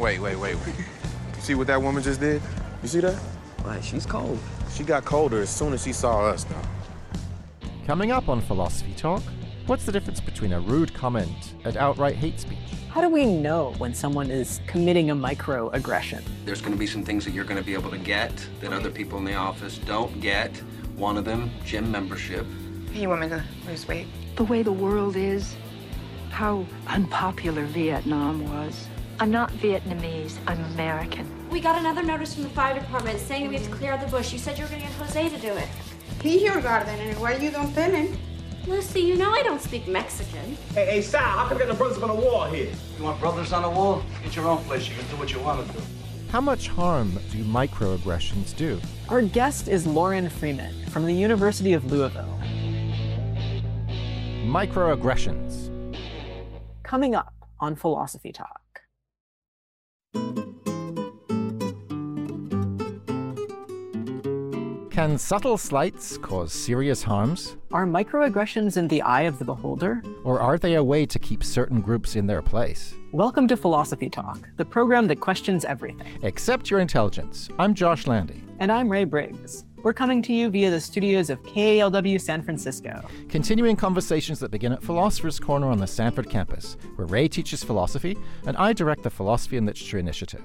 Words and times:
Wait, 0.00 0.18
wait, 0.18 0.36
wait, 0.36 0.56
wait. 0.56 0.74
You 1.36 1.42
see 1.42 1.54
what 1.54 1.66
that 1.66 1.82
woman 1.82 2.02
just 2.02 2.20
did? 2.20 2.40
You 2.82 2.88
see 2.88 3.00
that? 3.00 3.16
Why, 3.62 3.82
she's 3.82 4.06
cold. 4.06 4.38
She 4.72 4.82
got 4.82 5.04
colder 5.04 5.42
as 5.42 5.50
soon 5.50 5.74
as 5.74 5.84
she 5.84 5.92
saw 5.92 6.22
us, 6.22 6.44
though. 6.44 7.68
Coming 7.86 8.10
up 8.10 8.30
on 8.30 8.40
Philosophy 8.40 8.94
Talk, 8.94 9.22
what's 9.66 9.84
the 9.84 9.92
difference 9.92 10.18
between 10.18 10.54
a 10.54 10.60
rude 10.60 10.94
comment 10.94 11.52
and 11.64 11.76
outright 11.76 12.16
hate 12.16 12.40
speech? 12.40 12.58
How 12.88 13.02
do 13.02 13.10
we 13.10 13.26
know 13.26 13.74
when 13.76 13.92
someone 13.92 14.30
is 14.30 14.62
committing 14.66 15.10
a 15.10 15.14
microaggression? 15.14 16.22
There's 16.46 16.62
going 16.62 16.72
to 16.72 16.78
be 16.78 16.86
some 16.86 17.04
things 17.04 17.26
that 17.26 17.34
you're 17.34 17.44
going 17.44 17.60
to 17.60 17.66
be 17.66 17.74
able 17.74 17.90
to 17.90 17.98
get 17.98 18.32
that 18.62 18.72
other 18.72 18.90
people 18.90 19.18
in 19.18 19.26
the 19.26 19.34
office 19.34 19.76
don't 19.76 20.18
get. 20.22 20.56
One 20.96 21.18
of 21.18 21.26
them, 21.26 21.50
gym 21.66 21.90
membership. 21.90 22.46
You 22.94 23.10
want 23.10 23.20
me 23.20 23.28
to 23.28 23.44
lose 23.66 23.86
weight? 23.86 24.06
The 24.36 24.44
way 24.44 24.62
the 24.62 24.72
world 24.72 25.16
is, 25.16 25.54
how 26.30 26.64
unpopular 26.86 27.66
Vietnam 27.66 28.50
was. 28.50 28.86
I'm 29.20 29.30
not 29.30 29.52
Vietnamese, 29.52 30.38
I'm 30.46 30.64
American. 30.72 31.28
We 31.50 31.60
got 31.60 31.76
another 31.78 32.02
notice 32.02 32.32
from 32.32 32.44
the 32.44 32.48
fire 32.48 32.80
department 32.80 33.20
saying 33.20 33.48
we 33.48 33.56
have 33.56 33.64
to 33.64 33.70
clear 33.70 33.92
out 33.92 34.00
the 34.00 34.06
bush. 34.06 34.32
You 34.32 34.38
said 34.38 34.56
you 34.56 34.64
were 34.64 34.70
going 34.70 34.80
to 34.80 34.88
get 34.88 34.96
Jose 34.96 35.28
to 35.28 35.38
do 35.38 35.52
it. 35.52 35.68
He's 36.22 36.40
your 36.40 36.58
gardener. 36.62 37.12
Why 37.16 37.36
you 37.36 37.50
don't 37.50 37.70
tell 37.74 37.90
him? 37.90 38.16
Lucy, 38.66 39.00
you 39.00 39.16
know 39.16 39.30
I 39.30 39.42
don't 39.42 39.60
speak 39.60 39.86
Mexican. 39.86 40.56
Hey, 40.72 40.86
hey, 40.86 41.02
Sal, 41.02 41.20
how 41.20 41.46
come 41.48 41.58
we 41.58 41.64
got 41.64 41.68
the 41.68 41.74
brothers 41.74 42.02
on 42.02 42.08
the 42.08 42.14
wall 42.14 42.46
here? 42.46 42.72
You 42.96 43.04
want 43.04 43.20
brothers 43.20 43.52
on 43.52 43.60
the 43.60 43.68
wall? 43.68 44.02
Get 44.24 44.36
your 44.36 44.48
own 44.48 44.64
place. 44.64 44.88
You 44.88 44.94
can 44.94 45.06
do 45.10 45.16
what 45.16 45.30
you 45.30 45.40
want 45.40 45.66
to 45.66 45.72
do. 45.74 45.80
How 46.30 46.40
much 46.40 46.68
harm 46.68 47.18
do 47.30 47.44
microaggressions 47.44 48.56
do? 48.56 48.80
Our 49.10 49.20
guest 49.20 49.68
is 49.68 49.86
Lauren 49.86 50.30
Freeman 50.30 50.86
from 50.86 51.04
the 51.04 51.12
University 51.12 51.74
of 51.74 51.92
Louisville. 51.92 52.40
Microaggressions. 54.46 55.68
Coming 56.84 57.14
up 57.14 57.34
on 57.60 57.76
Philosophy 57.76 58.32
Talk. 58.32 58.59
Can 64.90 65.16
subtle 65.16 65.56
slights 65.56 66.18
cause 66.18 66.52
serious 66.52 67.02
harms? 67.02 67.56
Are 67.72 67.86
microaggressions 67.86 68.76
in 68.76 68.86
the 68.86 69.00
eye 69.00 69.22
of 69.22 69.38
the 69.38 69.46
beholder? 69.46 70.02
Or 70.24 70.40
are 70.40 70.58
they 70.58 70.74
a 70.74 70.84
way 70.84 71.06
to 71.06 71.18
keep 71.18 71.42
certain 71.42 71.80
groups 71.80 72.16
in 72.16 72.26
their 72.26 72.42
place? 72.42 72.94
Welcome 73.10 73.48
to 73.48 73.56
Philosophy 73.56 74.10
Talk, 74.10 74.46
the 74.58 74.64
program 74.66 75.06
that 75.06 75.20
questions 75.20 75.64
everything. 75.64 76.18
Except 76.22 76.70
your 76.70 76.80
intelligence. 76.80 77.48
I'm 77.58 77.72
Josh 77.72 78.06
Landy. 78.06 78.42
And 78.58 78.70
I'm 78.70 78.90
Ray 78.90 79.04
Briggs. 79.04 79.64
We're 79.82 79.94
coming 79.94 80.20
to 80.22 80.32
you 80.34 80.50
via 80.50 80.70
the 80.70 80.80
studios 80.80 81.30
of 81.30 81.42
KALW 81.42 82.20
San 82.20 82.42
Francisco. 82.42 83.02
Continuing 83.30 83.76
conversations 83.76 84.38
that 84.40 84.50
begin 84.50 84.72
at 84.72 84.82
Philosopher's 84.82 85.40
Corner 85.40 85.68
on 85.68 85.78
the 85.78 85.86
Stanford 85.86 86.28
campus, 86.28 86.76
where 86.96 87.06
Ray 87.06 87.28
teaches 87.28 87.64
philosophy 87.64 88.18
and 88.46 88.58
I 88.58 88.74
direct 88.74 89.04
the 89.04 89.10
Philosophy 89.10 89.56
and 89.56 89.66
Literature 89.66 89.98
Initiative. 89.98 90.42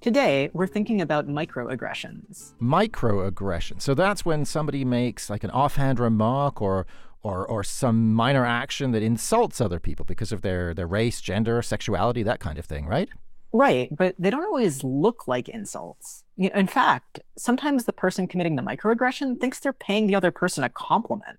Today, 0.00 0.48
we're 0.54 0.66
thinking 0.66 1.02
about 1.02 1.28
microaggressions. 1.28 2.54
Microaggression. 2.62 3.82
So 3.82 3.92
that's 3.92 4.24
when 4.24 4.46
somebody 4.46 4.86
makes 4.86 5.28
like 5.28 5.44
an 5.44 5.50
offhand 5.50 6.00
remark 6.00 6.62
or 6.62 6.86
or 7.22 7.44
or 7.46 7.62
some 7.62 8.14
minor 8.14 8.46
action 8.46 8.92
that 8.92 9.02
insults 9.02 9.60
other 9.60 9.80
people 9.80 10.06
because 10.06 10.32
of 10.32 10.40
their 10.40 10.72
their 10.72 10.86
race, 10.86 11.20
gender, 11.20 11.60
sexuality, 11.60 12.22
that 12.22 12.40
kind 12.40 12.58
of 12.58 12.64
thing, 12.64 12.86
right? 12.86 13.10
Right, 13.52 13.88
but 13.96 14.14
they 14.18 14.30
don't 14.30 14.44
always 14.44 14.84
look 14.84 15.26
like 15.26 15.48
insults. 15.48 16.24
In 16.36 16.66
fact, 16.66 17.20
sometimes 17.36 17.84
the 17.84 17.92
person 17.92 18.28
committing 18.28 18.56
the 18.56 18.62
microaggression 18.62 19.40
thinks 19.40 19.58
they're 19.58 19.72
paying 19.72 20.06
the 20.06 20.14
other 20.14 20.30
person 20.30 20.64
a 20.64 20.68
compliment. 20.68 21.38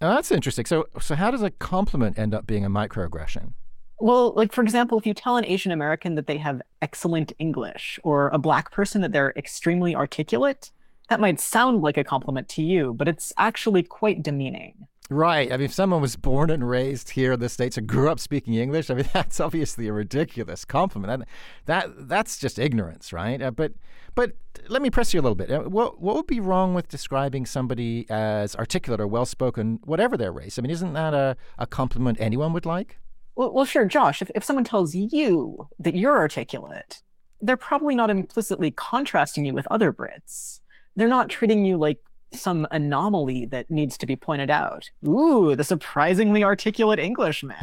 Oh, 0.00 0.14
that's 0.14 0.32
interesting. 0.32 0.64
So 0.64 0.86
so 1.00 1.14
how 1.14 1.30
does 1.30 1.42
a 1.42 1.50
compliment 1.50 2.18
end 2.18 2.34
up 2.34 2.46
being 2.46 2.64
a 2.64 2.70
microaggression? 2.70 3.52
Well, 3.98 4.32
like 4.34 4.52
for 4.52 4.62
example, 4.62 4.98
if 4.98 5.06
you 5.06 5.14
tell 5.14 5.36
an 5.36 5.44
Asian 5.44 5.72
American 5.72 6.14
that 6.16 6.26
they 6.26 6.38
have 6.38 6.62
excellent 6.82 7.32
English 7.38 7.98
or 8.02 8.28
a 8.28 8.38
black 8.38 8.70
person 8.72 9.02
that 9.02 9.12
they're 9.12 9.32
extremely 9.36 9.94
articulate, 9.94 10.70
that 11.08 11.20
might 11.20 11.40
sound 11.40 11.82
like 11.82 11.96
a 11.96 12.04
compliment 12.04 12.48
to 12.50 12.62
you, 12.62 12.94
but 12.94 13.08
it's 13.08 13.32
actually 13.36 13.82
quite 13.82 14.22
demeaning. 14.22 14.88
Right. 15.10 15.52
I 15.52 15.58
mean, 15.58 15.66
if 15.66 15.72
someone 15.72 16.00
was 16.00 16.16
born 16.16 16.50
and 16.50 16.66
raised 16.68 17.10
here 17.10 17.34
in 17.34 17.40
the 17.40 17.50
States 17.50 17.76
and 17.76 17.86
grew 17.86 18.08
up 18.08 18.18
speaking 18.18 18.54
English, 18.54 18.88
I 18.90 18.94
mean, 18.94 19.08
that's 19.12 19.38
obviously 19.38 19.86
a 19.86 19.92
ridiculous 19.92 20.64
compliment. 20.64 21.24
That, 21.66 21.96
that 21.96 22.08
That's 22.08 22.38
just 22.38 22.58
ignorance, 22.58 23.12
right? 23.12 23.40
Uh, 23.42 23.50
but 23.50 23.72
but 24.14 24.32
let 24.68 24.80
me 24.80 24.90
press 24.90 25.12
you 25.12 25.20
a 25.20 25.22
little 25.22 25.34
bit. 25.34 25.50
Uh, 25.50 25.62
what, 25.62 26.00
what 26.00 26.14
would 26.14 26.26
be 26.26 26.40
wrong 26.40 26.72
with 26.72 26.88
describing 26.88 27.46
somebody 27.46 28.06
as 28.08 28.54
articulate 28.56 29.00
or 29.00 29.06
well 29.06 29.26
spoken, 29.26 29.80
whatever 29.84 30.16
their 30.16 30.32
race? 30.32 30.58
I 30.58 30.62
mean, 30.62 30.70
isn't 30.70 30.92
that 30.92 31.12
a, 31.12 31.36
a 31.58 31.66
compliment 31.66 32.18
anyone 32.20 32.52
would 32.52 32.64
like? 32.64 32.98
Well, 33.34 33.52
well, 33.52 33.64
sure, 33.64 33.84
Josh. 33.84 34.22
If, 34.22 34.30
if 34.34 34.44
someone 34.44 34.64
tells 34.64 34.94
you 34.94 35.68
that 35.80 35.96
you're 35.96 36.16
articulate, 36.16 37.02
they're 37.40 37.56
probably 37.56 37.96
not 37.96 38.08
implicitly 38.08 38.70
contrasting 38.70 39.44
you 39.44 39.52
with 39.52 39.66
other 39.70 39.92
Brits. 39.92 40.60
They're 40.94 41.08
not 41.08 41.28
treating 41.28 41.64
you 41.64 41.76
like 41.76 41.98
some 42.34 42.66
anomaly 42.70 43.46
that 43.46 43.70
needs 43.70 43.96
to 43.98 44.06
be 44.06 44.16
pointed 44.16 44.50
out. 44.50 44.90
Ooh, 45.06 45.54
the 45.56 45.64
surprisingly 45.64 46.44
articulate 46.44 46.98
Englishman. 46.98 47.56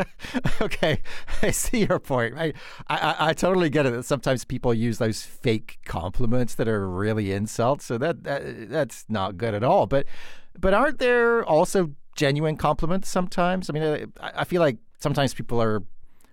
okay, 0.60 1.00
I 1.42 1.50
see 1.50 1.86
your 1.86 1.98
point. 1.98 2.34
I, 2.36 2.52
I, 2.88 3.16
I 3.18 3.32
totally 3.32 3.70
get 3.70 3.86
it 3.86 3.90
that 3.90 4.04
sometimes 4.04 4.44
people 4.44 4.74
use 4.74 4.98
those 4.98 5.22
fake 5.22 5.78
compliments 5.84 6.54
that 6.56 6.68
are 6.68 6.88
really 6.88 7.32
insults. 7.32 7.84
So 7.84 7.98
that, 7.98 8.24
that 8.24 8.70
that's 8.70 9.04
not 9.08 9.36
good 9.36 9.54
at 9.54 9.62
all. 9.62 9.86
But 9.86 10.06
but 10.58 10.74
aren't 10.74 10.98
there 10.98 11.44
also 11.44 11.92
genuine 12.16 12.56
compliments 12.56 13.08
sometimes? 13.08 13.70
I 13.70 13.72
mean, 13.72 14.12
I, 14.20 14.32
I 14.36 14.44
feel 14.44 14.60
like 14.60 14.78
sometimes 14.98 15.34
people 15.34 15.62
are 15.62 15.82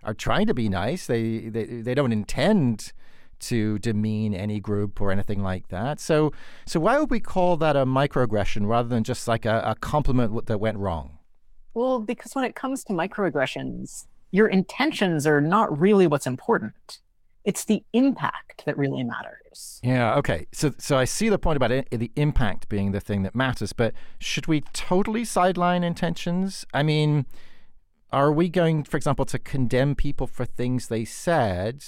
are 0.03 0.13
trying 0.13 0.47
to 0.47 0.53
be 0.53 0.69
nice. 0.69 1.07
They 1.07 1.49
they 1.49 1.65
they 1.65 1.95
don't 1.95 2.11
intend 2.11 2.93
to 3.39 3.79
demean 3.79 4.33
any 4.33 4.59
group 4.59 5.01
or 5.01 5.11
anything 5.11 5.41
like 5.41 5.67
that. 5.69 5.99
So 5.99 6.31
so 6.65 6.79
why 6.79 6.99
would 6.99 7.09
we 7.09 7.19
call 7.19 7.57
that 7.57 7.75
a 7.75 7.85
microaggression 7.85 8.67
rather 8.67 8.89
than 8.89 9.03
just 9.03 9.27
like 9.27 9.45
a, 9.45 9.61
a 9.65 9.75
compliment 9.75 10.45
that 10.47 10.59
went 10.59 10.77
wrong? 10.77 11.19
Well, 11.73 11.99
because 11.99 12.35
when 12.35 12.45
it 12.45 12.55
comes 12.55 12.83
to 12.85 12.93
microaggressions, 12.93 14.05
your 14.31 14.47
intentions 14.47 15.25
are 15.25 15.41
not 15.41 15.79
really 15.79 16.07
what's 16.07 16.27
important. 16.27 16.99
It's 17.45 17.65
the 17.65 17.83
impact 17.93 18.63
that 18.65 18.77
really 18.77 19.03
matters. 19.03 19.79
Yeah. 19.83 20.15
Okay. 20.15 20.47
So, 20.53 20.73
so 20.77 20.97
I 20.97 21.05
see 21.05 21.29
the 21.29 21.37
point 21.37 21.57
about 21.57 21.71
it, 21.71 21.87
the 21.91 22.11
impact 22.15 22.69
being 22.69 22.93
the 22.93 23.01
thing 23.01 23.23
that 23.23 23.35
matters. 23.35 23.73
But 23.73 23.93
should 24.19 24.47
we 24.47 24.61
totally 24.73 25.25
sideline 25.25 25.83
intentions? 25.83 26.65
I 26.73 26.83
mean, 26.83 27.25
are 28.11 28.31
we 28.31 28.47
going, 28.47 28.83
for 28.83 28.95
example, 28.95 29.25
to 29.25 29.39
condemn 29.39 29.95
people 29.95 30.25
for 30.27 30.45
things 30.45 30.87
they 30.87 31.03
said, 31.03 31.83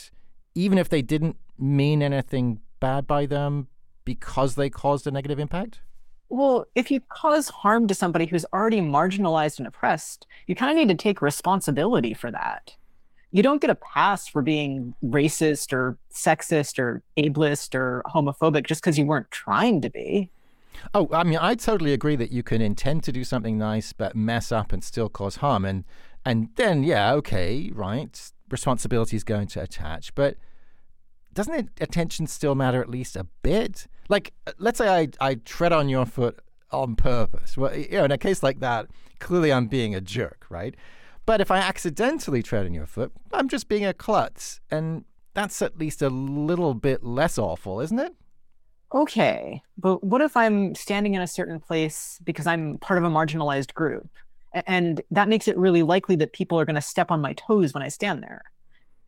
even 0.56 0.78
if 0.78 0.90
they 0.90 1.02
didn't 1.02 1.38
mean 1.60 2.02
anything 2.02 2.60
bad 2.80 3.06
by 3.06 3.26
them 3.26 3.68
because 4.06 4.56
they 4.56 4.70
caused 4.70 5.06
a 5.06 5.12
negative 5.12 5.40
impact? 5.40 5.82
Well, 6.30 6.66
if 6.74 6.90
you 6.90 7.02
cause 7.02 7.50
harm 7.50 7.88
to 7.88 7.94
somebody 7.94 8.26
who's 8.26 8.46
already 8.52 8.82
marginalized 8.82 9.60
and 9.60 9.68
oppressed, 9.68 10.26
you 10.48 10.56
kind 10.56 10.72
of 10.72 10.78
need 10.78 10.98
to 10.98 11.02
take 11.02 11.22
responsibility 11.22 12.14
for 12.14 12.32
that. 12.32 12.76
You 13.32 13.44
don't 13.44 13.62
get 13.62 13.70
a 13.70 13.76
pass 13.76 14.28
for 14.28 14.42
being 14.42 14.96
racist 15.04 15.74
or 15.74 15.98
sexist 16.12 16.80
or 16.80 17.04
ableist 17.18 17.76
or 17.76 18.02
homophobic 18.08 18.66
just 18.66 18.82
because 18.82 18.98
you 18.98 19.06
weren't 19.06 19.30
trying 19.30 19.82
to 19.82 19.90
be. 19.90 20.32
Oh, 20.94 21.10
I 21.12 21.24
mean, 21.24 21.40
I 21.40 21.56
totally 21.56 21.94
agree 21.94 22.16
that 22.16 22.32
you 22.32 22.44
can 22.44 22.62
intend 22.62 23.04
to 23.04 23.12
do 23.12 23.24
something 23.24 23.58
nice 23.58 23.94
but 23.94 24.16
mess 24.16 24.52
up 24.52 24.72
and 24.72 24.84
still 24.84 25.10
cause 25.10 25.38
harm. 25.38 25.66
And 25.66 25.84
and 26.26 26.50
then, 26.56 26.84
yeah, 26.84 27.14
okay, 27.14 27.72
right, 27.74 28.32
responsibility 28.50 29.16
is 29.16 29.24
going 29.24 29.48
to 29.48 29.62
attach. 29.62 30.16
But 30.16 30.38
doesn't 31.36 31.54
it, 31.54 31.68
attention 31.80 32.26
still 32.26 32.56
matter 32.56 32.82
at 32.82 32.90
least 32.90 33.16
a 33.16 33.26
bit? 33.44 33.88
Like, 34.10 34.34
uh, 34.48 34.54
let's 34.58 34.80
say 34.80 34.90
I, 34.90 35.10
I 35.20 35.36
tread 35.36 35.72
on 35.72 35.90
your 35.90 36.06
foot 36.06 36.40
on 36.72 36.96
purpose. 36.96 37.56
Well, 37.56 37.76
you 37.76 37.92
know, 37.92 38.06
in 38.06 38.12
a 38.12 38.18
case 38.18 38.42
like 38.42 38.60
that, 38.62 38.88
clearly 39.20 39.54
I'm 39.54 39.68
being 39.68 39.94
a 39.94 40.02
jerk, 40.02 40.46
right? 40.50 40.76
But 41.26 41.42
if 41.42 41.52
I 41.52 41.58
accidentally 41.58 42.42
tread 42.42 42.66
on 42.66 42.74
your 42.74 42.86
foot, 42.86 43.12
I'm 43.34 43.50
just 43.50 43.68
being 43.68 43.86
a 43.86 43.94
klutz. 43.94 44.60
And 44.72 45.06
that's 45.34 45.62
at 45.62 45.78
least 45.78 46.02
a 46.02 46.10
little 46.10 46.74
bit 46.74 47.04
less 47.04 47.38
awful, 47.38 47.82
isn't 47.82 48.00
it? 48.00 48.14
Okay, 48.94 49.62
but 49.78 50.04
what 50.04 50.22
if 50.22 50.38
I'm 50.38 50.74
standing 50.76 51.16
in 51.16 51.22
a 51.22 51.28
certain 51.28 51.60
place 51.60 52.20
because 52.24 52.48
I'm 52.48 52.78
part 52.78 52.98
of 52.98 53.04
a 53.04 53.10
marginalized 53.10 53.74
group? 53.74 54.08
And 54.54 55.02
that 55.12 55.28
makes 55.28 55.50
it 55.50 55.58
really 55.58 55.84
likely 55.84 56.16
that 56.18 56.32
people 56.32 56.58
are 56.60 56.66
going 56.66 56.76
to 56.76 56.82
step 56.82 57.12
on 57.12 57.20
my 57.20 57.34
toes 57.34 57.74
when 57.74 57.84
I 57.84 57.90
stand 57.90 58.24
there. 58.24 58.44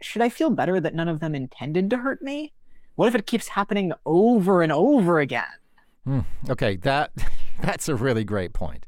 Should 0.01 0.21
I 0.21 0.29
feel 0.29 0.49
better 0.49 0.79
that 0.79 0.95
none 0.95 1.07
of 1.07 1.19
them 1.19 1.35
intended 1.35 1.89
to 1.89 1.97
hurt 1.97 2.21
me? 2.21 2.53
What 2.95 3.07
if 3.07 3.15
it 3.15 3.27
keeps 3.27 3.49
happening 3.49 3.93
over 4.05 4.61
and 4.61 4.71
over 4.71 5.19
again? 5.19 5.45
Hmm. 6.03 6.21
Okay, 6.49 6.77
that 6.77 7.11
that's 7.61 7.89
a 7.89 7.95
really 7.95 8.23
great 8.23 8.53
point. 8.53 8.85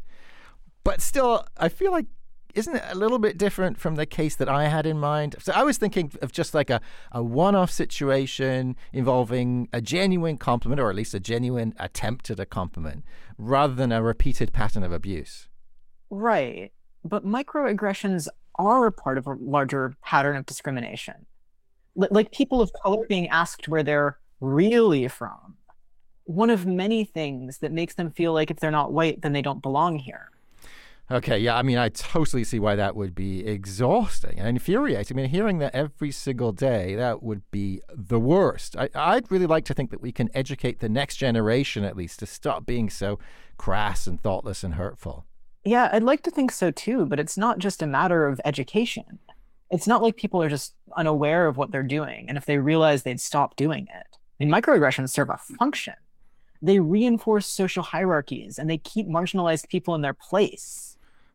But 0.83 1.01
still, 1.01 1.45
I 1.57 1.69
feel 1.69 1.91
like 1.91 2.05
isn't 2.55 2.75
it 2.75 2.83
a 2.89 2.95
little 2.95 3.19
bit 3.19 3.37
different 3.37 3.79
from 3.79 3.95
the 3.95 4.05
case 4.05 4.35
that 4.35 4.49
I 4.49 4.67
had 4.67 4.85
in 4.85 4.97
mind? 4.97 5.35
So 5.39 5.53
I 5.53 5.63
was 5.63 5.77
thinking 5.77 6.11
of 6.21 6.31
just 6.31 6.53
like 6.53 6.69
a, 6.69 6.81
a 7.11 7.21
one 7.21 7.55
off 7.55 7.71
situation 7.71 8.75
involving 8.91 9.69
a 9.71 9.81
genuine 9.81 10.37
compliment, 10.37 10.81
or 10.81 10.89
at 10.89 10.95
least 10.95 11.13
a 11.13 11.19
genuine 11.19 11.73
attempt 11.77 12.29
at 12.29 12.39
a 12.39 12.45
compliment, 12.45 13.03
rather 13.37 13.73
than 13.73 13.91
a 13.91 14.01
repeated 14.01 14.51
pattern 14.51 14.83
of 14.83 14.91
abuse. 14.91 15.47
Right. 16.09 16.71
But 17.05 17.25
microaggressions 17.25 18.27
are 18.59 18.85
a 18.85 18.91
part 18.91 19.17
of 19.17 19.25
a 19.25 19.33
larger 19.39 19.95
pattern 20.03 20.35
of 20.35 20.45
discrimination. 20.45 21.25
like 21.95 22.31
people 22.31 22.61
of 22.61 22.71
color 22.83 23.05
being 23.07 23.27
asked 23.29 23.67
where 23.67 23.83
they're 23.83 24.19
really 24.39 25.07
from. 25.07 25.55
One 26.25 26.49
of 26.49 26.65
many 26.65 27.03
things 27.03 27.57
that 27.57 27.71
makes 27.71 27.95
them 27.95 28.11
feel 28.11 28.33
like 28.33 28.51
if 28.51 28.59
they're 28.59 28.71
not 28.71 28.93
white, 28.93 29.21
then 29.21 29.33
they 29.33 29.41
don't 29.41 29.61
belong 29.61 29.97
here. 29.97 30.29
Okay, 31.11 31.39
yeah, 31.39 31.57
I 31.57 31.63
mean, 31.63 31.79
I 31.79 31.89
totally 31.89 32.43
see 32.43 32.59
why 32.59 32.75
that 32.75 32.95
would 32.95 33.15
be 33.15 33.45
exhausting 33.45 34.37
and 34.37 34.47
infuriating. 34.47 35.17
I 35.17 35.21
mean, 35.21 35.29
hearing 35.31 35.57
that 35.57 35.73
every 35.73 36.11
single 36.11 36.51
day, 36.51 36.93
that 36.95 37.23
would 37.23 37.49
be 37.49 37.81
the 37.91 38.19
worst. 38.19 38.75
I, 38.77 38.89
I'd 38.93 39.31
really 39.31 39.47
like 39.47 39.65
to 39.65 39.73
think 39.73 39.89
that 39.89 40.01
we 40.01 40.11
can 40.11 40.29
educate 40.35 40.81
the 40.81 40.89
next 40.89 41.15
generation, 41.15 41.83
at 41.83 41.97
least, 41.97 42.19
to 42.19 42.27
stop 42.27 42.67
being 42.67 42.91
so 42.91 43.17
crass 43.57 44.05
and 44.05 44.21
thoughtless 44.21 44.63
and 44.63 44.75
hurtful. 44.75 45.25
Yeah, 45.69 45.89
I'd 45.91 46.03
like 46.03 46.23
to 46.23 46.31
think 46.31 46.51
so 46.51 46.71
too, 46.71 47.05
but 47.05 47.19
it's 47.19 47.37
not 47.37 47.59
just 47.59 47.81
a 47.81 47.87
matter 47.87 48.27
of 48.27 48.41
education. 48.43 49.19
It's 49.71 49.87
not 49.87 50.01
like 50.01 50.17
people 50.17 50.41
are 50.41 50.49
just 50.49 50.73
unaware 50.97 51.47
of 51.47 51.57
what 51.57 51.71
they're 51.71 51.83
doing, 51.83 52.25
and 52.27 52.37
if 52.37 52.45
they 52.45 52.57
realize 52.57 53.03
they'd 53.03 53.21
stop 53.21 53.55
doing 53.55 53.87
it. 53.93 54.07
I 54.39 54.43
mean, 54.43 54.49
microaggressions 54.49 55.09
serve 55.09 55.29
a 55.29 55.37
function. 55.37 55.93
They 56.61 56.79
reinforce 56.79 57.47
social 57.47 57.83
hierarchies 57.83 58.57
and 58.59 58.69
they 58.69 58.77
keep 58.77 59.07
marginalized 59.07 59.69
people 59.69 59.95
in 59.95 60.01
their 60.01 60.13
place 60.13 60.89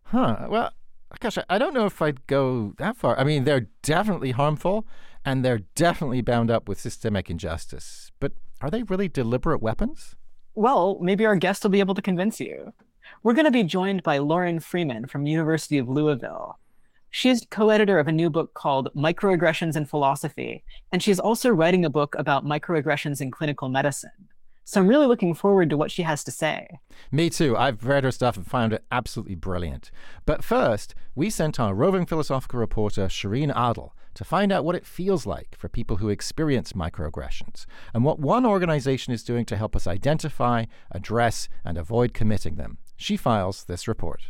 Huh. 0.04 0.46
Well, 0.48 0.72
gosh, 1.20 1.38
I 1.48 1.58
don't 1.58 1.74
know 1.74 1.86
if 1.86 2.00
I'd 2.00 2.26
go 2.26 2.74
that 2.78 2.96
far. 2.96 3.18
I 3.18 3.24
mean, 3.24 3.44
they're 3.44 3.68
definitely 3.82 4.32
harmful 4.32 4.86
and 5.24 5.44
they're 5.44 5.62
definitely 5.74 6.20
bound 6.20 6.50
up 6.50 6.68
with 6.68 6.80
systemic 6.80 7.30
injustice. 7.30 8.12
But 8.20 8.32
are 8.60 8.70
they 8.70 8.82
really 8.82 9.08
deliberate 9.08 9.62
weapons? 9.62 10.14
Well, 10.54 10.98
maybe 11.00 11.26
our 11.26 11.36
guest 11.36 11.64
will 11.64 11.70
be 11.70 11.80
able 11.80 11.94
to 11.94 12.02
convince 12.02 12.38
you. 12.38 12.72
We're 13.22 13.32
going 13.34 13.44
to 13.46 13.50
be 13.50 13.62
joined 13.62 14.02
by 14.02 14.18
Lauren 14.18 14.60
Freeman 14.60 15.06
from 15.06 15.26
University 15.26 15.78
of 15.78 15.88
Louisville. 15.88 16.58
She 17.10 17.30
is 17.30 17.46
co-editor 17.50 17.98
of 17.98 18.08
a 18.08 18.12
new 18.12 18.28
book 18.28 18.54
called 18.54 18.90
Microaggressions 18.94 19.76
in 19.76 19.86
Philosophy, 19.86 20.64
and 20.90 21.02
she's 21.02 21.20
also 21.20 21.50
writing 21.50 21.84
a 21.84 21.90
book 21.90 22.14
about 22.18 22.44
microaggressions 22.44 23.20
in 23.20 23.30
clinical 23.30 23.68
medicine. 23.68 24.28
So 24.64 24.80
I'm 24.80 24.88
really 24.88 25.06
looking 25.06 25.34
forward 25.34 25.70
to 25.70 25.76
what 25.76 25.90
she 25.90 26.02
has 26.02 26.24
to 26.24 26.30
say. 26.30 26.66
Me 27.12 27.30
too. 27.30 27.56
I've 27.56 27.84
read 27.84 28.04
her 28.04 28.10
stuff 28.10 28.36
and 28.36 28.46
found 28.46 28.72
it 28.72 28.84
absolutely 28.90 29.34
brilliant. 29.34 29.90
But 30.24 30.42
first, 30.42 30.94
we 31.14 31.30
sent 31.30 31.60
our 31.60 31.74
roving 31.74 32.06
philosophical 32.06 32.58
reporter, 32.58 33.06
Shireen 33.06 33.50
Adel, 33.50 33.94
to 34.14 34.24
find 34.24 34.52
out 34.52 34.64
what 34.64 34.76
it 34.76 34.86
feels 34.86 35.26
like 35.26 35.54
for 35.58 35.68
people 35.68 35.98
who 35.98 36.08
experience 36.08 36.72
microaggressions 36.72 37.66
and 37.92 38.04
what 38.04 38.18
one 38.18 38.46
organization 38.46 39.12
is 39.12 39.22
doing 39.22 39.44
to 39.44 39.56
help 39.56 39.76
us 39.76 39.86
identify, 39.86 40.64
address, 40.90 41.48
and 41.64 41.76
avoid 41.76 42.14
committing 42.14 42.54
them. 42.54 42.78
She 42.96 43.16
files 43.16 43.64
this 43.64 43.88
report. 43.88 44.22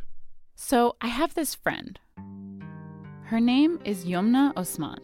So 0.55 0.97
I 1.01 1.09
have 1.09 1.35
this 1.35 1.55
friend. 1.55 1.99
Her 3.25 3.41
name 3.41 3.81
is 3.85 4.05
Yomna 4.05 4.53
Osman. 4.57 5.01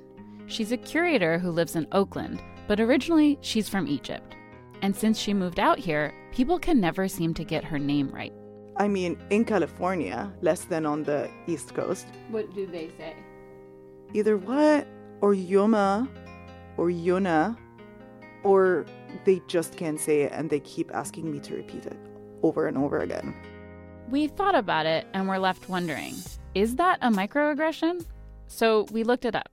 She's 0.47 0.73
a 0.73 0.77
curator 0.77 1.39
who 1.39 1.51
lives 1.51 1.77
in 1.77 1.87
Oakland, 1.93 2.43
but 2.67 2.81
originally 2.81 3.39
she's 3.41 3.69
from 3.69 3.87
Egypt. 3.87 4.35
And 4.83 4.95
since 4.95 5.19
she 5.19 5.35
moved 5.35 5.61
out 5.61 5.79
here, 5.79 6.15
people 6.33 6.59
can 6.59 6.81
never 6.81 7.09
seem 7.09 7.35
to 7.35 7.45
get 7.45 7.65
her 7.65 7.79
name 7.79 8.09
right. 8.11 8.33
I 8.77 8.89
mean, 8.89 9.19
in 9.31 9.45
California, 9.45 10.33
less 10.41 10.65
than 10.65 10.87
on 10.87 11.03
the 11.03 11.31
East 11.47 11.75
Coast. 11.75 12.07
What 12.31 12.55
do 12.55 12.67
they 12.67 12.89
say? 12.97 13.15
Either 14.15 14.39
what, 14.39 14.87
or 15.21 15.35
Yoma, 15.35 16.09
or 16.77 16.89
Yona, 16.89 17.57
or 18.43 18.87
they 19.25 19.43
just 19.47 19.77
can't 19.77 20.01
say 20.01 20.23
it 20.23 20.33
and 20.33 20.49
they 20.49 20.61
keep 20.61 20.91
asking 20.95 21.31
me 21.31 21.41
to 21.41 21.57
repeat 21.57 21.85
it 21.85 21.99
over 22.43 22.67
and 22.67 22.79
over 22.79 22.99
again. 22.99 23.35
We 24.11 24.27
thought 24.27 24.57
about 24.57 24.87
it 24.87 25.07
and 25.15 25.29
we're 25.29 25.39
left 25.39 25.69
wondering 25.69 26.15
is 26.55 26.75
that 26.77 26.99
a 27.01 27.11
microaggression? 27.11 28.05
So 28.49 28.87
we 28.91 29.05
looked 29.05 29.25
it 29.25 29.37
up. 29.37 29.49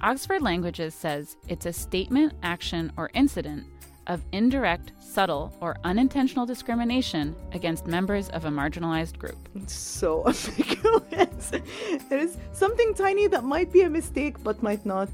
Oxford 0.00 0.40
Languages 0.40 0.94
says 0.94 1.36
it's 1.48 1.66
a 1.66 1.72
statement, 1.72 2.32
action, 2.42 2.90
or 2.96 3.10
incident 3.12 3.66
of 4.06 4.22
indirect, 4.32 4.92
subtle, 4.98 5.54
or 5.60 5.76
unintentional 5.84 6.46
discrimination 6.46 7.34
against 7.52 7.86
members 7.86 8.28
of 8.30 8.46
a 8.46 8.50
marginalized 8.50 9.18
group. 9.18 9.48
It's 9.54 9.74
so 9.74 10.26
ambiguous. 10.26 11.52
it 11.52 12.12
is 12.12 12.38
something 12.52 12.94
tiny 12.94 13.26
that 13.26 13.44
might 13.44 13.70
be 13.72 13.82
a 13.82 13.90
mistake 13.90 14.42
but 14.42 14.62
might 14.62 14.84
not. 14.86 15.08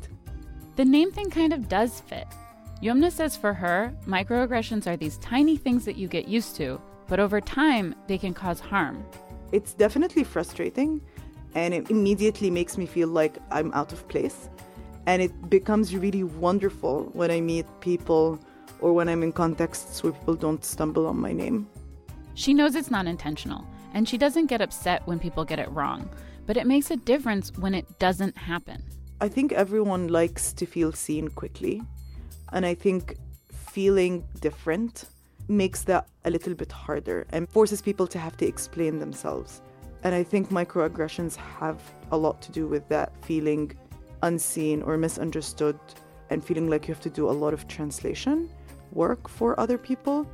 The 0.76 0.84
name 0.84 1.10
thing 1.10 1.30
kind 1.30 1.52
of 1.52 1.68
does 1.68 2.00
fit. 2.00 2.26
Yomna 2.82 3.12
says 3.12 3.36
for 3.36 3.52
her, 3.52 3.94
microaggressions 4.06 4.86
are 4.86 4.96
these 4.96 5.18
tiny 5.18 5.58
things 5.58 5.84
that 5.84 5.96
you 5.96 6.08
get 6.08 6.26
used 6.26 6.56
to, 6.56 6.80
but 7.08 7.20
over 7.20 7.38
time, 7.38 7.94
they 8.06 8.16
can 8.16 8.32
cause 8.32 8.58
harm. 8.58 9.04
It's 9.52 9.74
definitely 9.74 10.24
frustrating, 10.24 11.02
and 11.54 11.74
it 11.74 11.90
immediately 11.90 12.50
makes 12.50 12.78
me 12.78 12.86
feel 12.86 13.08
like 13.08 13.36
I'm 13.50 13.70
out 13.74 13.92
of 13.92 14.08
place. 14.08 14.48
And 15.04 15.20
it 15.20 15.50
becomes 15.50 15.94
really 15.94 16.24
wonderful 16.24 17.10
when 17.12 17.30
I 17.30 17.42
meet 17.42 17.66
people 17.80 18.40
or 18.80 18.94
when 18.94 19.10
I'm 19.10 19.22
in 19.22 19.32
contexts 19.32 20.02
where 20.02 20.14
people 20.14 20.36
don't 20.36 20.64
stumble 20.64 21.06
on 21.06 21.20
my 21.20 21.32
name. 21.32 21.68
She 22.32 22.54
knows 22.54 22.74
it's 22.76 22.90
not 22.90 23.06
intentional, 23.06 23.66
and 23.92 24.08
she 24.08 24.16
doesn't 24.16 24.46
get 24.46 24.62
upset 24.62 25.06
when 25.06 25.18
people 25.18 25.44
get 25.44 25.58
it 25.58 25.70
wrong, 25.72 26.08
but 26.46 26.56
it 26.56 26.66
makes 26.66 26.90
a 26.90 26.96
difference 26.96 27.52
when 27.58 27.74
it 27.74 27.98
doesn't 27.98 28.38
happen. 28.38 28.82
I 29.20 29.28
think 29.28 29.52
everyone 29.52 30.08
likes 30.08 30.54
to 30.54 30.64
feel 30.64 30.92
seen 30.92 31.28
quickly, 31.28 31.82
and 32.52 32.66
I 32.66 32.74
think 32.74 33.16
feeling 33.52 34.24
different 34.40 35.04
makes 35.48 35.82
that 35.82 36.08
a 36.24 36.30
little 36.30 36.54
bit 36.54 36.70
harder 36.70 37.26
and 37.30 37.48
forces 37.48 37.82
people 37.82 38.06
to 38.06 38.18
have 38.18 38.36
to 38.36 38.46
explain 38.46 38.98
themselves. 38.98 39.62
And 40.02 40.14
I 40.14 40.22
think 40.22 40.48
microaggressions 40.50 41.36
have 41.36 41.80
a 42.10 42.16
lot 42.16 42.40
to 42.42 42.52
do 42.52 42.66
with 42.66 42.88
that 42.88 43.12
feeling 43.24 43.72
unseen 44.22 44.82
or 44.82 44.96
misunderstood 44.96 45.78
and 46.30 46.44
feeling 46.44 46.70
like 46.70 46.88
you 46.88 46.94
have 46.94 47.02
to 47.02 47.10
do 47.10 47.28
a 47.28 47.32
lot 47.32 47.52
of 47.52 47.66
translation 47.68 48.48
work 48.92 49.28
for 49.28 49.58
other 49.58 49.78
people. 49.78 50.26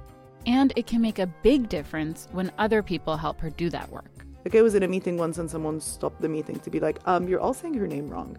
And 0.46 0.72
it 0.76 0.86
can 0.86 1.00
make 1.00 1.18
a 1.18 1.26
big 1.26 1.68
difference 1.68 2.28
when 2.32 2.52
other 2.58 2.82
people 2.82 3.16
help 3.16 3.40
her 3.40 3.50
do 3.50 3.68
that 3.70 3.90
work. 3.90 4.24
Like 4.44 4.54
I 4.54 4.62
was 4.62 4.74
in 4.76 4.84
a 4.84 4.88
meeting 4.88 5.16
once 5.16 5.38
and 5.38 5.50
someone 5.50 5.80
stopped 5.80 6.20
the 6.20 6.28
meeting 6.28 6.60
to 6.60 6.70
be 6.70 6.78
like, 6.78 7.00
um, 7.06 7.26
you're 7.26 7.40
all 7.40 7.54
saying 7.54 7.74
her 7.74 7.86
name 7.86 8.08
wrong. 8.08 8.38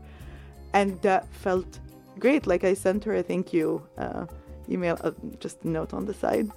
And 0.73 1.01
that 1.01 1.27
felt 1.33 1.79
great. 2.19 2.47
Like 2.47 2.63
I 2.63 2.73
sent 2.73 3.03
her 3.05 3.15
a 3.15 3.23
thank 3.23 3.53
you 3.53 3.87
uh, 3.97 4.25
email, 4.69 4.97
uh, 5.03 5.11
just 5.39 5.63
a 5.63 5.69
note 5.69 5.93
on 5.93 6.05
the 6.05 6.13
side. 6.13 6.49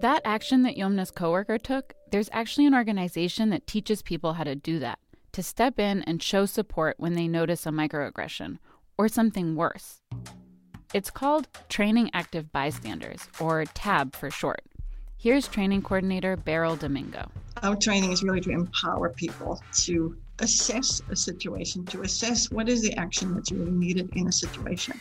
That 0.00 0.22
action 0.24 0.62
that 0.62 0.76
Yomna's 0.76 1.10
coworker 1.10 1.58
took, 1.58 1.94
there's 2.10 2.28
actually 2.32 2.66
an 2.66 2.74
organization 2.74 3.50
that 3.50 3.66
teaches 3.66 4.02
people 4.02 4.34
how 4.34 4.44
to 4.44 4.54
do 4.54 4.78
that, 4.80 4.98
to 5.32 5.42
step 5.42 5.78
in 5.78 6.02
and 6.02 6.22
show 6.22 6.46
support 6.46 6.96
when 6.98 7.14
they 7.14 7.26
notice 7.26 7.64
a 7.64 7.70
microaggression 7.70 8.58
or 8.98 9.08
something 9.08 9.56
worse. 9.56 10.02
It's 10.92 11.10
called 11.10 11.48
Training 11.68 12.10
Active 12.12 12.52
Bystanders, 12.52 13.28
or 13.40 13.64
TAB 13.64 14.14
for 14.14 14.30
short. 14.30 14.62
Here's 15.16 15.48
training 15.48 15.82
coordinator 15.82 16.36
Beryl 16.36 16.76
Domingo. 16.76 17.30
Our 17.62 17.76
training 17.76 18.12
is 18.12 18.22
really 18.22 18.42
to 18.42 18.50
empower 18.50 19.08
people 19.08 19.60
to 19.84 20.16
assess 20.40 21.00
a 21.10 21.16
situation, 21.16 21.84
to 21.86 22.02
assess 22.02 22.50
what 22.50 22.68
is 22.68 22.82
the 22.82 22.94
action 22.96 23.34
that's 23.34 23.52
really 23.52 23.70
needed 23.70 24.10
in 24.14 24.28
a 24.28 24.32
situation. 24.32 25.00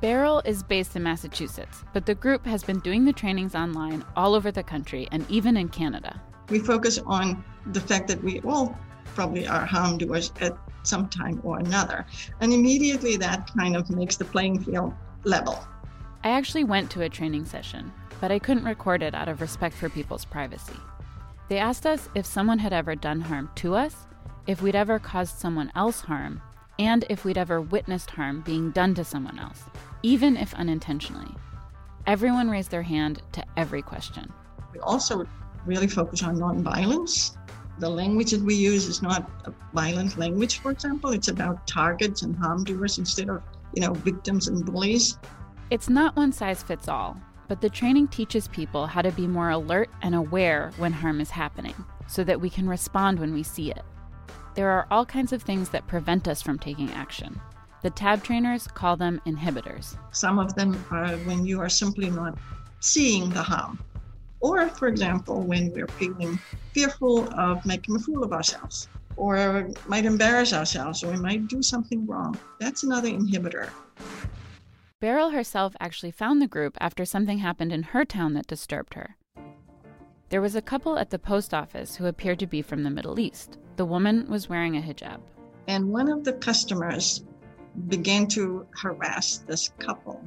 Beryl 0.00 0.42
is 0.44 0.62
based 0.62 0.96
in 0.96 1.02
Massachusetts, 1.02 1.84
but 1.92 2.06
the 2.06 2.14
group 2.14 2.44
has 2.44 2.62
been 2.62 2.80
doing 2.80 3.04
the 3.04 3.12
trainings 3.12 3.54
online 3.54 4.04
all 4.16 4.34
over 4.34 4.50
the 4.50 4.62
country 4.62 5.08
and 5.12 5.24
even 5.30 5.56
in 5.56 5.68
Canada. 5.68 6.20
We 6.50 6.58
focus 6.58 6.98
on 7.06 7.42
the 7.66 7.80
fact 7.80 8.08
that 8.08 8.22
we 8.22 8.40
all 8.40 8.76
probably 9.14 9.46
are 9.46 9.64
harm 9.64 9.98
doers 9.98 10.32
at 10.40 10.56
some 10.82 11.08
time 11.08 11.40
or 11.42 11.58
another. 11.58 12.04
And 12.40 12.52
immediately 12.52 13.16
that 13.16 13.50
kind 13.56 13.76
of 13.76 13.88
makes 13.90 14.16
the 14.16 14.24
playing 14.24 14.62
field 14.62 14.92
level. 15.24 15.64
I 16.22 16.30
actually 16.30 16.64
went 16.64 16.90
to 16.90 17.02
a 17.02 17.08
training 17.08 17.44
session, 17.44 17.92
but 18.20 18.32
I 18.32 18.38
couldn't 18.38 18.64
record 18.64 19.02
it 19.02 19.14
out 19.14 19.28
of 19.28 19.40
respect 19.40 19.74
for 19.74 19.88
people's 19.88 20.24
privacy. 20.24 20.76
They 21.48 21.58
asked 21.58 21.86
us 21.86 22.08
if 22.14 22.26
someone 22.26 22.58
had 22.58 22.72
ever 22.72 22.94
done 22.94 23.20
harm 23.20 23.50
to 23.56 23.74
us, 23.74 24.06
if 24.46 24.60
we'd 24.60 24.76
ever 24.76 24.98
caused 24.98 25.38
someone 25.38 25.72
else 25.74 26.02
harm, 26.02 26.40
and 26.78 27.04
if 27.08 27.24
we'd 27.24 27.38
ever 27.38 27.60
witnessed 27.60 28.10
harm 28.10 28.40
being 28.42 28.70
done 28.70 28.94
to 28.94 29.04
someone 29.04 29.38
else, 29.38 29.64
even 30.02 30.36
if 30.36 30.52
unintentionally. 30.54 31.34
Everyone 32.06 32.50
raised 32.50 32.70
their 32.70 32.82
hand 32.82 33.22
to 33.32 33.44
every 33.56 33.80
question. 33.80 34.30
We 34.72 34.80
also 34.80 35.26
really 35.64 35.86
focus 35.86 36.22
on 36.22 36.36
nonviolence. 36.36 37.36
The 37.78 37.88
language 37.88 38.32
that 38.32 38.42
we 38.42 38.54
use 38.54 38.86
is 38.86 39.02
not 39.02 39.30
a 39.46 39.52
violent 39.72 40.18
language, 40.18 40.58
for 40.58 40.70
example. 40.70 41.10
It's 41.10 41.28
about 41.28 41.66
targets 41.66 42.22
and 42.22 42.36
harm 42.36 42.64
doers 42.64 42.98
instead 42.98 43.30
of 43.30 43.42
you 43.74 43.82
know, 43.82 43.94
victims 43.94 44.48
and 44.48 44.64
bullies. 44.64 45.18
It's 45.70 45.88
not 45.88 46.16
one 46.16 46.32
size 46.32 46.62
fits 46.62 46.88
all, 46.88 47.16
but 47.48 47.60
the 47.60 47.70
training 47.70 48.08
teaches 48.08 48.48
people 48.48 48.86
how 48.86 49.02
to 49.02 49.10
be 49.12 49.26
more 49.26 49.50
alert 49.50 49.90
and 50.02 50.14
aware 50.14 50.72
when 50.76 50.92
harm 50.92 51.20
is 51.20 51.30
happening 51.30 51.74
so 52.06 52.22
that 52.24 52.40
we 52.40 52.50
can 52.50 52.68
respond 52.68 53.18
when 53.18 53.32
we 53.32 53.42
see 53.42 53.70
it. 53.70 53.82
There 54.54 54.70
are 54.70 54.86
all 54.90 55.04
kinds 55.04 55.32
of 55.32 55.42
things 55.42 55.70
that 55.70 55.86
prevent 55.88 56.28
us 56.28 56.40
from 56.40 56.58
taking 56.58 56.90
action. 56.92 57.40
The 57.82 57.90
TAB 57.90 58.22
trainers 58.22 58.66
call 58.68 58.96
them 58.96 59.20
inhibitors. 59.26 59.96
Some 60.12 60.38
of 60.38 60.54
them 60.54 60.82
are 60.90 61.16
when 61.18 61.44
you 61.44 61.60
are 61.60 61.68
simply 61.68 62.08
not 62.10 62.38
seeing 62.80 63.30
the 63.30 63.42
harm. 63.42 63.78
Or, 64.40 64.68
for 64.68 64.88
example, 64.88 65.42
when 65.42 65.72
we're 65.72 65.88
feeling 65.88 66.38
fearful 66.72 67.28
of 67.38 67.64
making 67.66 67.96
a 67.96 67.98
fool 67.98 68.22
of 68.22 68.32
ourselves. 68.32 68.88
or 69.16 69.70
might 69.86 70.04
embarrass 70.04 70.52
ourselves 70.52 71.04
or 71.04 71.10
we 71.12 71.16
might 71.16 71.46
do 71.48 71.62
something 71.62 72.06
wrong. 72.06 72.36
That's 72.58 72.82
another 72.82 73.08
inhibitor. 73.08 73.70
Beryl 75.00 75.30
herself 75.30 75.76
actually 75.80 76.10
found 76.10 76.40
the 76.40 76.48
group 76.48 76.76
after 76.80 77.04
something 77.04 77.38
happened 77.38 77.72
in 77.72 77.82
her 77.84 78.04
town 78.04 78.34
that 78.34 78.46
disturbed 78.46 78.94
her. 78.94 79.16
There 80.30 80.40
was 80.40 80.56
a 80.56 80.62
couple 80.62 80.98
at 80.98 81.10
the 81.10 81.18
post 81.18 81.54
office 81.54 81.96
who 81.96 82.06
appeared 82.06 82.38
to 82.40 82.46
be 82.46 82.62
from 82.62 82.82
the 82.82 82.90
Middle 82.90 83.20
East. 83.20 83.58
The 83.76 83.84
woman 83.84 84.28
was 84.28 84.48
wearing 84.48 84.76
a 84.76 84.80
hijab. 84.80 85.20
And 85.66 85.90
one 85.90 86.10
of 86.10 86.24
the 86.24 86.34
customers 86.34 87.24
began 87.88 88.28
to 88.28 88.66
harass 88.80 89.38
this 89.38 89.70
couple 89.78 90.22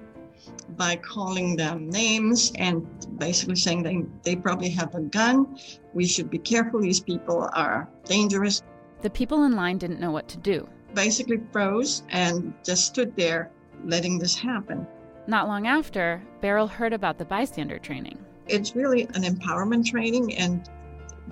by 0.76 0.96
calling 0.98 1.56
them 1.56 1.90
names 1.90 2.52
and 2.56 2.86
basically 3.18 3.56
saying 3.56 3.84
they, 3.84 4.04
they 4.24 4.36
probably 4.36 4.70
have 4.70 4.96
a 4.96 5.02
gun. 5.02 5.58
We 5.94 6.06
should 6.06 6.30
be 6.30 6.38
careful. 6.38 6.82
These 6.82 7.00
people 7.00 7.50
are 7.54 7.90
dangerous. 8.06 8.64
The 9.02 9.10
people 9.10 9.44
in 9.44 9.56
line 9.56 9.78
didn't 9.78 10.00
know 10.00 10.12
what 10.12 10.28
to 10.30 10.38
do. 10.38 10.68
Basically 10.94 11.40
froze 11.52 12.04
and 12.10 12.54
just 12.64 12.86
stood 12.86 13.16
there 13.16 13.52
letting 13.86 14.18
this 14.18 14.36
happen. 14.36 14.88
Not 15.28 15.48
long 15.48 15.68
after, 15.68 16.22
Beryl 16.42 16.68
heard 16.68 16.94
about 16.94 17.18
the 17.18 17.26
bystander 17.26 17.80
training. 17.80 18.18
It's 18.48 18.76
really 18.76 19.04
an 19.14 19.24
empowerment 19.24 19.86
training, 19.86 20.36
and 20.36 20.70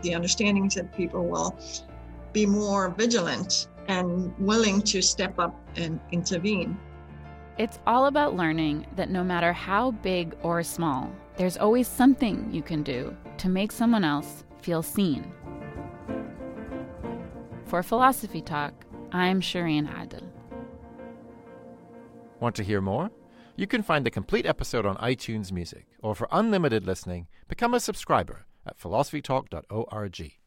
the 0.01 0.13
understanding 0.13 0.65
is 0.65 0.73
that 0.75 0.95
people 0.95 1.25
will 1.25 1.57
be 2.35 2.45
more 2.45 2.89
vigilant 2.89 3.69
and 3.87 4.37
willing 4.37 4.81
to 4.81 5.01
step 5.01 5.39
up 5.39 5.55
and 5.77 6.01
intervene. 6.11 6.77
It's 7.57 7.79
all 7.87 8.07
about 8.07 8.35
learning 8.35 8.87
that 8.97 9.09
no 9.09 9.23
matter 9.23 9.53
how 9.53 9.91
big 9.91 10.35
or 10.43 10.61
small, 10.61 11.09
there's 11.37 11.55
always 11.55 11.87
something 11.87 12.49
you 12.51 12.61
can 12.61 12.83
do 12.83 13.15
to 13.37 13.47
make 13.47 13.71
someone 13.71 14.03
else 14.03 14.43
feel 14.61 14.83
seen. 14.83 15.31
For 17.63 17.81
Philosophy 17.81 18.41
Talk, 18.41 18.73
I'm 19.13 19.39
Shireen 19.39 19.87
Adil. 19.87 20.27
Want 22.41 22.55
to 22.57 22.63
hear 22.63 22.81
more? 22.81 23.11
You 23.55 23.65
can 23.65 23.81
find 23.81 24.05
the 24.05 24.11
complete 24.11 24.45
episode 24.45 24.85
on 24.85 24.97
iTunes 24.97 25.53
Music, 25.53 25.85
or 26.01 26.13
for 26.15 26.27
unlimited 26.33 26.85
listening, 26.85 27.27
become 27.47 27.73
a 27.73 27.79
subscriber 27.79 28.45
at 28.65 28.77
philosophytalk.org. 28.77 30.44